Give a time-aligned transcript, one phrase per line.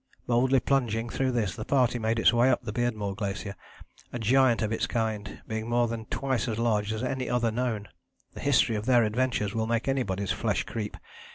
[0.25, 3.55] Boldly plunging through this, the party made its way up the Beardmore Glacier,
[4.11, 7.87] a giant of its kind, being more than twice as large as any other known.
[8.33, 10.97] The history of their adventures will make anybody's flesh creep.